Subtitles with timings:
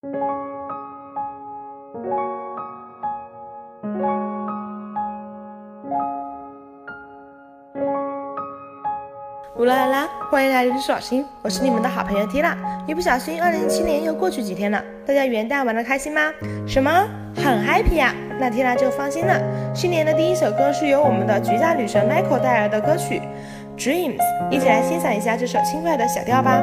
[0.00, 0.06] 乌
[9.64, 12.54] 拉拉，欢迎来到历史老星，我是你们的好朋友 Tina。
[12.86, 16.32] 一不小心，二零一七年又过去几天了，大家元旦玩的开心吗？
[16.64, 16.88] 什么？
[17.34, 18.14] 很 happy 呀？
[18.38, 19.34] 那 Tina 就放心了。
[19.74, 23.20] 新年的第一首歌是由我们的橘子女神 Michael 带来的歌曲
[23.76, 24.16] 《Dreams》，
[24.52, 26.62] 一起来欣赏一下这首轻快的小调吧。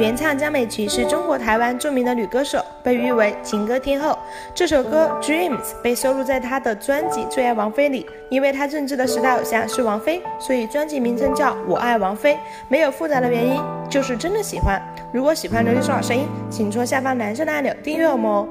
[0.00, 4.18] 原唱江美琪是中国台湾著名的女歌手，被誉为情歌天后。
[4.54, 8.06] 这首歌《Dreams》被收录在她的专辑《最爱王菲》里。
[8.30, 12.34] 因为她认知的时代偶像是王菲，所以专辑名称叫《我爱王菲》，
[12.68, 13.60] 没有复杂的原因，
[13.90, 14.80] 就是真的喜欢。
[15.12, 18.48] 如果喜欢刘丽说好声音，请戳下方蓝色的按钮订阅我们哦。